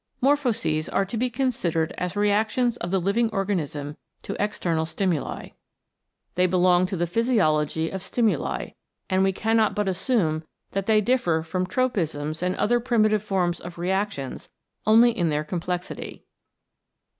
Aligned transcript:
Morphoses 0.19 0.89
are 0.89 1.05
to 1.05 1.15
be 1.15 1.29
considered 1.29 1.93
as 1.95 2.15
reactions 2.15 2.75
of 2.77 2.89
the 2.89 2.99
living 2.99 3.29
organism 3.29 3.97
to 4.23 4.35
external 4.43 4.83
stimuli. 4.87 5.49
They 6.33 6.47
belong 6.47 6.87
to 6.87 6.97
the 6.97 7.05
physiology 7.05 7.91
of 7.91 8.01
stimuli, 8.01 8.69
and 9.11 9.21
we 9.21 9.31
cannot 9.31 9.75
but 9.75 9.87
assume 9.87 10.43
that 10.71 10.87
they 10.87 11.01
differ 11.01 11.43
from 11.43 11.67
tropisms 11.67 12.41
and 12.41 12.55
other 12.55 12.79
primitive 12.79 13.21
forms 13.21 13.59
of 13.59 13.77
reactions 13.77 14.49
only 14.87 15.11
in 15.15 15.29
their 15.29 15.43
com 15.43 15.59
plexity. 15.61 16.23